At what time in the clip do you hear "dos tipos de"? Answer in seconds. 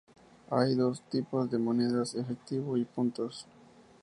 0.73-1.59